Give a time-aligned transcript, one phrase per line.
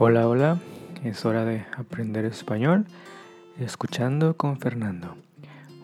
[0.00, 0.60] Hola, hola,
[1.02, 2.86] es hora de aprender español
[3.58, 5.16] escuchando con Fernando,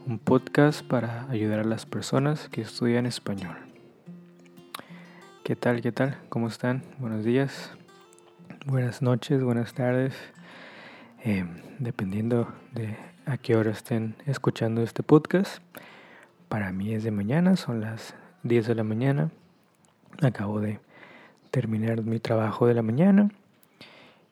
[0.07, 3.57] un podcast para ayudar a las personas que estudian español.
[5.43, 5.83] ¿Qué tal?
[5.83, 6.17] ¿Qué tal?
[6.29, 6.85] ¿Cómo están?
[7.01, 7.73] Buenos días,
[8.67, 10.15] buenas noches, buenas tardes,
[11.25, 11.45] eh,
[11.81, 12.97] dependiendo de
[13.27, 15.61] a qué hora estén escuchando este podcast.
[16.49, 19.33] Para mí es de mañana, son las 10 de la mañana.
[20.23, 20.79] Acabo de
[21.51, 23.29] terminar mi trabajo de la mañana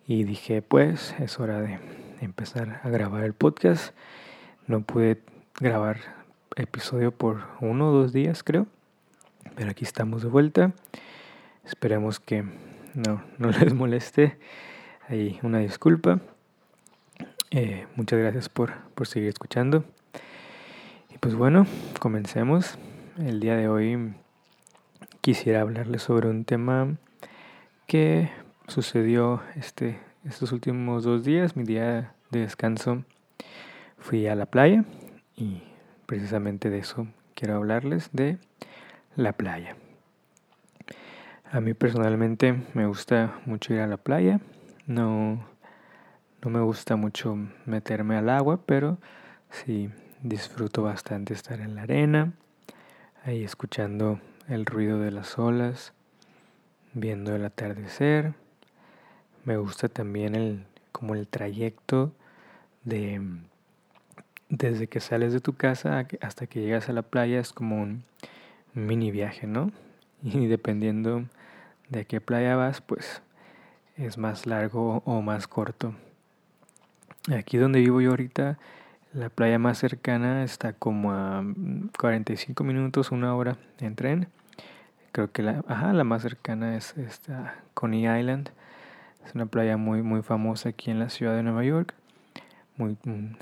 [0.06, 1.78] y dije, pues es hora de
[2.20, 3.94] empezar a grabar el podcast.
[4.66, 5.20] No pude
[5.60, 5.98] grabar
[6.56, 8.66] episodio por uno o dos días, creo.
[9.54, 10.72] Pero aquí estamos de vuelta.
[11.64, 12.44] Esperemos que
[12.94, 14.38] no, no les moleste.
[15.08, 16.20] Ahí una disculpa.
[17.50, 19.84] Eh, muchas gracias por, por seguir escuchando.
[21.10, 21.66] Y pues bueno,
[22.00, 22.78] comencemos.
[23.18, 24.14] El día de hoy
[25.20, 26.96] quisiera hablarles sobre un tema
[27.86, 28.30] que
[28.68, 33.04] sucedió este, estos últimos dos días, mi día de descanso,
[33.98, 34.84] fui a la playa
[35.36, 35.62] y
[36.06, 38.38] precisamente de eso quiero hablarles, de
[39.16, 39.76] la playa.
[41.50, 44.40] A mí personalmente me gusta mucho ir a la playa,
[44.86, 45.46] no,
[46.42, 48.98] no me gusta mucho meterme al agua, pero
[49.50, 49.90] sí
[50.22, 52.32] disfruto bastante estar en la arena,
[53.24, 55.92] ahí escuchando el ruido de las olas,
[56.94, 58.34] viendo el atardecer
[59.44, 62.12] me gusta también el, como el trayecto
[62.84, 63.20] de
[64.48, 68.04] desde que sales de tu casa hasta que llegas a la playa es como un
[68.74, 69.72] mini viaje, ¿no?
[70.22, 71.24] Y dependiendo
[71.88, 73.22] de qué playa vas, pues
[73.96, 75.94] es más largo o más corto.
[77.34, 78.58] Aquí donde vivo yo ahorita,
[79.14, 81.44] la playa más cercana está como a
[81.98, 84.28] 45 minutos, una hora en tren.
[85.12, 88.50] Creo que la, ajá, la más cercana es esta Coney Island.
[89.26, 91.94] Es una playa muy, muy famosa aquí en la ciudad de Nueva York,
[92.76, 92.96] muy,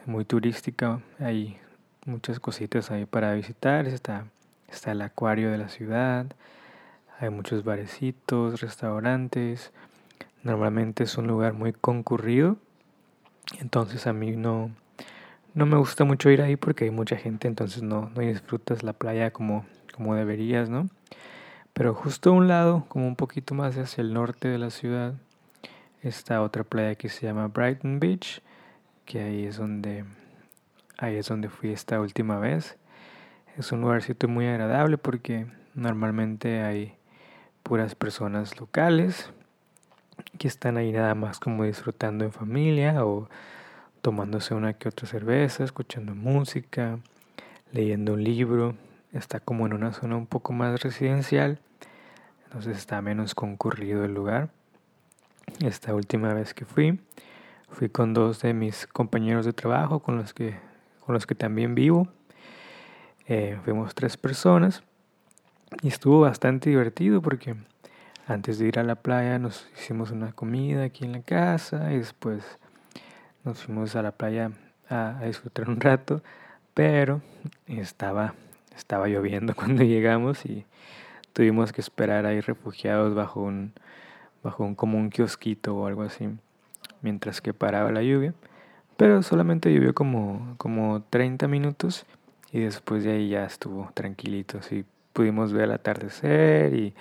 [0.06, 1.00] muy turística.
[1.18, 1.58] Hay
[2.06, 3.86] muchas cositas ahí para visitar.
[3.86, 4.26] Está,
[4.68, 6.26] está el acuario de la ciudad,
[7.18, 9.72] hay muchos barecitos, restaurantes.
[10.42, 12.56] Normalmente es un lugar muy concurrido.
[13.58, 14.70] Entonces a mí no,
[15.54, 18.92] no me gusta mucho ir ahí porque hay mucha gente, entonces no, no disfrutas la
[18.92, 20.88] playa como, como deberías, ¿no?
[21.72, 25.14] Pero justo a un lado, como un poquito más hacia el norte de la ciudad,
[26.02, 28.42] esta otra playa que se llama Brighton Beach,
[29.04, 30.04] que ahí es donde
[30.98, 32.76] ahí es donde fui esta última vez.
[33.56, 36.94] Es un lugarcito muy agradable porque normalmente hay
[37.62, 39.30] puras personas locales
[40.38, 43.28] que están ahí nada más como disfrutando en familia o
[44.02, 46.98] tomándose una que otra cerveza, escuchando música,
[47.72, 48.76] leyendo un libro.
[49.12, 51.58] Está como en una zona un poco más residencial,
[52.44, 54.50] entonces está menos concurrido el lugar.
[55.58, 57.00] Esta última vez que fui,
[57.68, 60.56] fui con dos de mis compañeros de trabajo con los que,
[61.04, 62.08] con los que también vivo.
[63.26, 64.82] Eh, fuimos tres personas
[65.82, 67.56] y estuvo bastante divertido porque
[68.26, 71.98] antes de ir a la playa nos hicimos una comida aquí en la casa y
[71.98, 72.42] después
[73.44, 74.52] nos fuimos a la playa
[74.88, 76.22] a, a disfrutar un rato,
[76.72, 77.20] pero
[77.66, 78.34] estaba,
[78.74, 80.64] estaba lloviendo cuando llegamos y
[81.34, 83.74] tuvimos que esperar ahí refugiados bajo un,
[84.42, 86.28] bajo un, como un kiosquito o algo así,
[87.02, 88.34] mientras que paraba la lluvia.
[88.96, 92.04] Pero solamente llovió como, como 30 minutos
[92.52, 94.58] y después de ahí ya estuvo tranquilito.
[94.58, 96.94] Así pudimos ver el atardecer y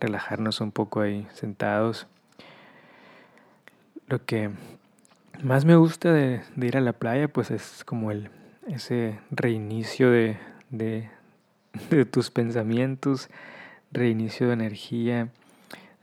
[0.00, 2.06] relajarnos un poco ahí sentados.
[4.08, 4.50] Lo que
[5.42, 8.30] más me gusta de, de ir a la playa pues es como el,
[8.66, 10.38] ese reinicio de,
[10.70, 11.08] de,
[11.90, 13.28] de tus pensamientos,
[13.92, 15.28] reinicio de energía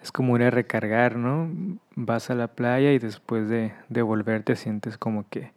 [0.06, 1.50] es como ir a recargar, ¿no?
[1.96, 5.52] Vas a la playa y después de, de sientes como que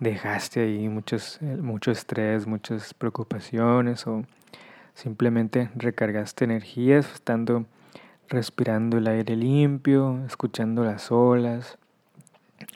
[0.00, 4.24] dejaste ahí muchos, eh, mucho estrés, muchas preocupaciones o
[4.94, 7.64] simplemente recargaste energías estando
[8.28, 11.78] respirando el aire limpio, escuchando las olas,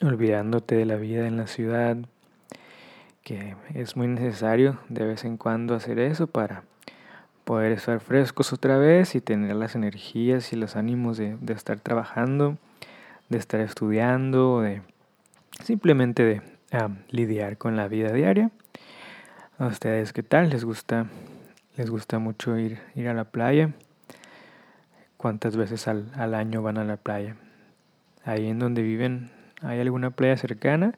[0.02, 1.96] olvidándote de la vida en la ciudad,
[3.24, 6.62] que es muy necesario de vez en cuando hacer eso para
[7.50, 12.58] poder estar frescos otra vez y tener las energías y los ánimos de, estar trabajando,
[13.28, 14.82] de estar estudiando, de
[15.64, 16.42] simplemente de
[17.10, 18.52] lidiar con la vida diaria.
[19.58, 20.50] ¿A ustedes qué tal?
[20.50, 21.06] ¿Les gusta,
[21.76, 23.70] les gusta mucho ir, ir a la playa?
[25.16, 27.34] ¿Cuántas veces al, al año van a la playa?
[28.24, 30.94] Ahí en donde viven, ¿hay alguna playa cercana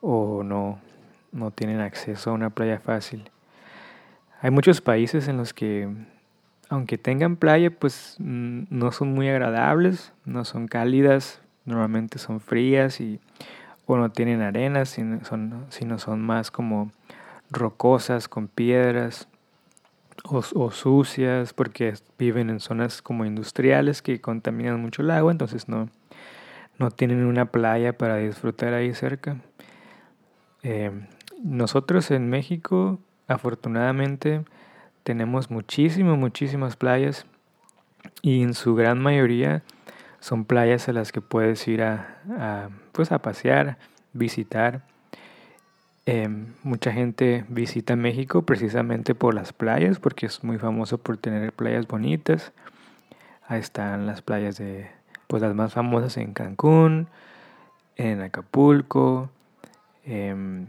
[0.00, 0.78] o no,
[1.30, 3.28] no tienen acceso a una playa fácil?
[4.44, 5.88] Hay muchos países en los que,
[6.68, 13.00] aunque tengan playa, pues mm, no son muy agradables, no son cálidas normalmente son frías
[13.00, 13.20] y
[13.86, 16.90] o no tienen arenas, sino son, sino son más como
[17.50, 19.28] rocosas con piedras
[20.24, 25.88] o, sucias porque viven en zonas como industriales que contaminan mucho el agua, entonces no,
[26.78, 29.38] no tienen una playa para disfrutar ahí cerca.
[30.62, 30.90] Eh,
[31.42, 32.98] nosotros en México,
[33.28, 34.44] afortunadamente,
[35.02, 37.26] tenemos muchísimas, muchísimas playas
[38.22, 39.62] y en su gran mayoría
[40.20, 43.76] son playas a las que puedes ir a, pues a pasear,
[44.14, 44.82] visitar.
[46.06, 51.52] Em, mucha gente visita México precisamente por las playas, porque es muy famoso por tener
[51.52, 52.52] playas bonitas.
[53.46, 54.90] Ahí están las playas de,
[55.26, 57.08] pues las más famosas en Cancún,
[57.96, 59.30] en Acapulco,
[60.04, 60.68] en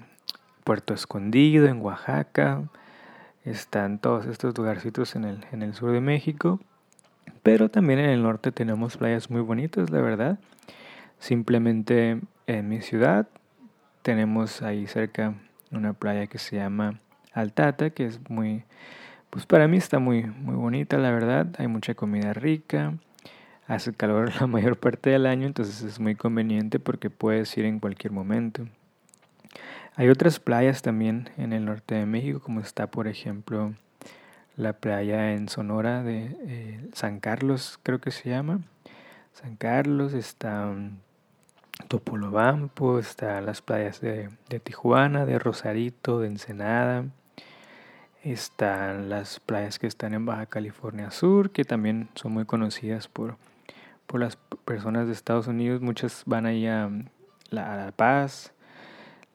[0.65, 2.63] Puerto Escondido, en Oaxaca.
[3.45, 6.59] Están todos estos lugarcitos en el, en el sur de México.
[7.44, 10.39] Pero también en el norte tenemos playas muy bonitas, la verdad.
[11.19, 13.27] Simplemente en mi ciudad
[14.01, 15.35] tenemos ahí cerca
[15.71, 17.00] una playa que se llama
[17.31, 18.63] Altata, que es muy,
[19.29, 21.47] pues para mí está muy, muy bonita, la verdad.
[21.59, 22.95] Hay mucha comida rica,
[23.68, 27.79] hace calor la mayor parte del año, entonces es muy conveniente porque puedes ir en
[27.79, 28.68] cualquier momento.
[29.97, 33.74] Hay otras playas también en el norte de México, como está por ejemplo
[34.57, 38.59] la playa en Sonora de eh, San Carlos, creo que se llama.
[39.33, 40.97] San Carlos, está um,
[41.88, 44.30] Topolobampo, está las playas de,
[44.63, 47.06] Tijuana, de Rosarito, de Ensenada.
[48.24, 53.38] Están las playas que están en Baja California Sur, que también son muy conocidas por,
[54.07, 55.81] por las personas de Estados Unidos.
[55.81, 56.89] Muchas van ahí a
[57.51, 58.51] a la Paz.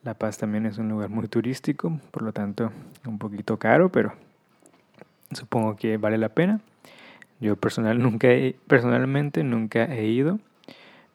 [0.03, 2.73] La Paz también es un lugar muy turístico, por lo tanto
[3.07, 4.15] un poquito caro, pero
[5.33, 6.61] supongo que vale la pena.
[7.39, 10.39] Yo personalmente nunca he ido,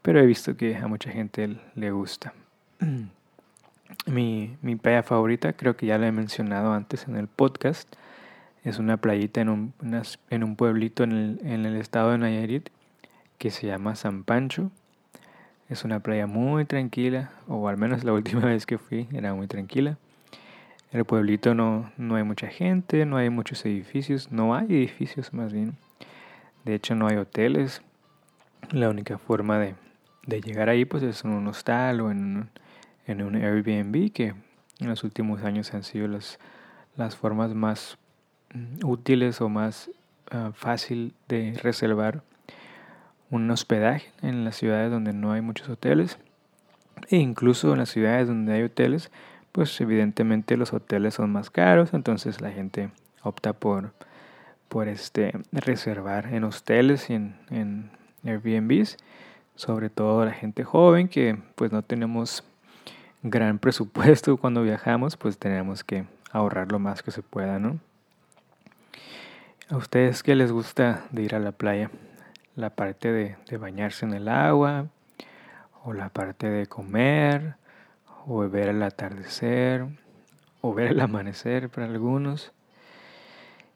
[0.01, 2.33] pero he visto que a mucha gente le gusta.
[4.05, 7.91] Mi, playa favorita, creo que ya la he mencionado antes en el podcast,
[8.63, 9.73] es una playita en un,
[10.29, 12.69] en un pueblito en el, en el estado de Nayarit
[13.39, 14.71] que se llama San Pancho.
[15.67, 19.47] Es una playa muy tranquila, o al menos la última vez que fui era muy
[19.47, 19.97] tranquila.
[20.91, 25.51] El pueblito no, no hay mucha gente, no hay muchos edificios, no hay edificios más
[25.51, 25.75] bien.
[26.63, 27.81] De hecho no hay hoteles.
[28.71, 29.75] La única forma de,
[30.25, 32.49] de llegar ahí pues es en un hostal o en,
[33.07, 34.35] en un Airbnb que
[34.79, 36.39] en los últimos años han sido las,
[36.95, 37.97] las formas más
[38.53, 39.89] mm, útiles o más
[40.31, 42.23] uh, fácil de reservar
[43.35, 46.17] un hospedaje en las ciudades donde no hay muchos hoteles
[47.09, 49.11] e incluso en las ciudades donde hay hoteles
[49.55, 52.89] pues evidentemente los hoteles son más caros, entonces la gente
[53.23, 53.93] opta por,
[54.67, 57.89] por este, reservar en hoteles y en, en
[58.25, 58.97] Airbnbs,
[59.55, 62.43] sobre todo la gente joven que pues no tenemos
[63.23, 66.03] gran presupuesto cuando viajamos, pues tenemos que
[66.33, 67.79] ahorrar lo más que se pueda, ¿no?
[69.69, 71.89] ¿A ustedes qué les gusta de ir a la playa?
[72.55, 74.87] ¿La parte de, de bañarse en el agua?
[75.83, 77.55] ¿O la parte de comer?
[78.27, 79.85] o ver el atardecer,
[80.61, 82.51] o ver el amanecer para algunos.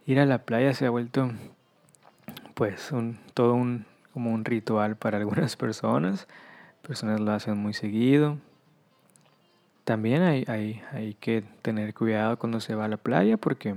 [0.05, 1.31] Ir a la playa se ha vuelto
[2.55, 6.27] pues un, todo un, como un ritual para algunas personas.
[6.81, 8.38] Personas lo hacen muy seguido.
[9.83, 13.75] También hay, hay, hay que tener cuidado cuando se va a la playa porque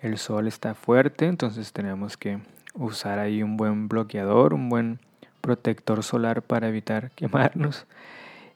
[0.00, 2.38] el sol está fuerte, entonces tenemos que
[2.76, 5.00] usar ahí un buen bloqueador, un buen
[5.40, 7.86] protector solar para evitar quemarnos.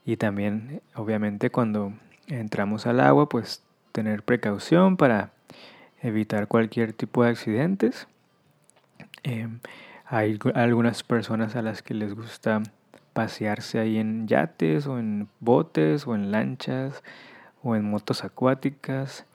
[0.04, 1.92] Y también, obviamente, cuando
[2.26, 3.62] entramos al agua, pues
[3.92, 5.30] tener precaución para
[6.02, 8.06] evitar cualquier tipo de accidentes.
[9.22, 9.60] Em,
[10.06, 12.62] hay algunas personas a las que les gusta
[13.12, 17.02] pasearse ahí en yates o en botes o en lanchas
[17.62, 19.26] o en motos acuáticas.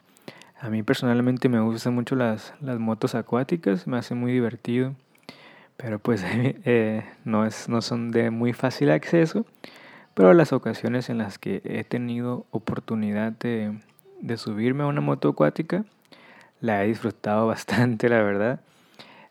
[0.60, 4.94] A mí personalmente me gustan mucho las, las motos acuáticas, me hace muy divertido,
[5.76, 9.44] pero pues eh, no, es, no son de muy fácil acceso
[10.16, 13.78] pero las ocasiones en las que he tenido oportunidad de,
[14.38, 15.84] subirme a una moto acuática,
[16.62, 18.60] la he disfrutado bastante, la verdad.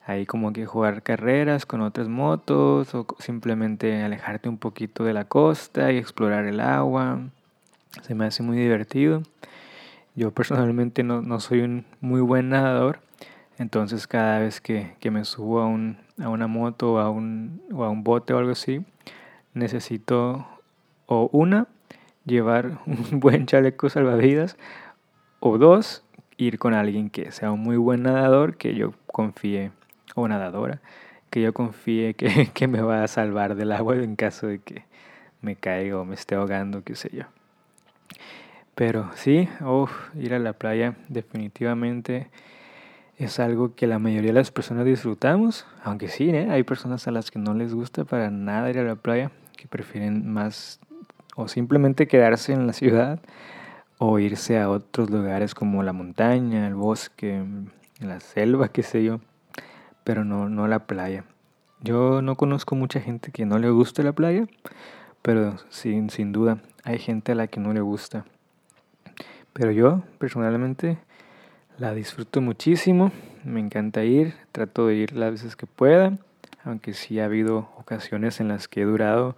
[0.05, 5.25] Ahí como que jugar carreras con otras motos o simplemente alejarte un poquito de la
[5.25, 7.19] costa y explorar el agua.
[8.03, 9.23] Se me hace muy divertido.
[10.15, 12.99] Yo personalmente no, soy un muy buen nadador,
[13.57, 17.89] entonces cada vez que, me subo a, un, a una moto a un, o a
[17.89, 18.85] un bote o algo así,
[19.53, 20.47] necesito
[21.05, 21.67] o una,
[22.23, 24.57] llevar un buen chaleco salvavidas,
[25.41, 26.05] o dos,
[26.37, 29.71] ir con alguien que sea un muy buen nadador, que yo confíe,
[30.15, 30.79] o nadadora,
[31.29, 34.85] que yo confíe que, que me va a salvar del agua en caso de que
[35.41, 37.25] me caiga o me esté ahogando, qué sé yo.
[38.75, 39.47] Pero sí,
[40.15, 42.29] ir a la playa definitivamente
[43.17, 46.49] es algo que la mayoría de las personas disfrutamos, aunque sí, ¿eh?
[46.51, 49.67] hay personas a las que no les gusta para nada ir a la playa, que
[49.67, 50.81] prefieren más
[51.37, 53.19] o simplemente quedarse en la ciudad
[53.97, 57.45] o irse a otros lugares como la montaña, el bosque,
[58.01, 59.21] la selva, qué sé yo,
[60.03, 61.23] pero no, no la playa.
[61.81, 64.47] Yo no conozco mucha gente que no le guste la playa,
[65.21, 68.25] pero sin, sin duda hay gente a la que no le gusta.
[69.55, 70.97] Pero yo personalmente
[71.77, 73.13] la disfruto muchísimo,
[73.45, 76.17] me encanta ir, trato de ir las veces que pueda,
[76.65, 79.37] aunque sí ha habido ocasiones en las que he durado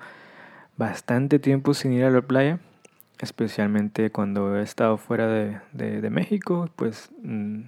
[0.76, 2.58] bastante tiempo sin ir a la playa,
[3.20, 7.62] especialmente cuando he estado fuera de, México, pues mm,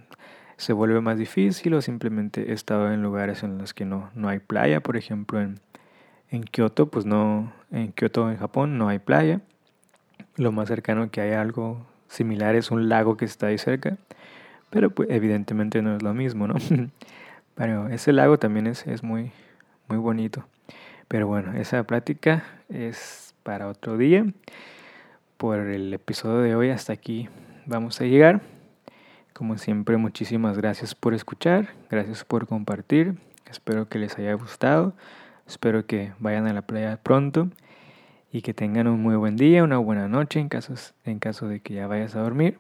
[0.58, 4.28] se vuelve más difícil o simplemente he estado en lugares en los que no, no
[4.28, 5.60] hay playa, por ejemplo en,
[6.32, 9.42] en Kioto, pues no, en Kioto en Japón no hay playa,
[10.36, 13.98] lo más cercano que hay algo similar es un lago que está ahí cerca,
[14.70, 16.56] pero pues evidentemente no es lo mismo, ¿no?
[17.56, 19.32] pero ese lago también es, es muy,
[19.88, 20.46] muy bonito.
[21.08, 24.26] Pero bueno, esa plática es para otro día.
[25.38, 27.30] Por el episodio de hoy hasta aquí
[27.66, 28.42] vamos a llegar.
[29.34, 33.16] Como siempre, muchísimas gracias por escuchar, gracias por compartir.
[33.50, 34.94] Espero que les haya gustado.
[35.48, 37.50] Espero que vayan a la playa pronto
[38.32, 41.60] y que tengan un muy buen día, una buena noche en, casos, en caso de
[41.60, 42.58] que ya vayas a dormir.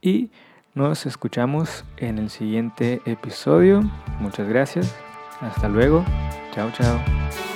[0.00, 0.30] Y
[0.74, 3.82] nos escuchamos en el siguiente episodio.
[4.20, 4.94] Muchas gracias.
[5.40, 6.04] Hasta luego.
[6.52, 7.49] Chao, chao.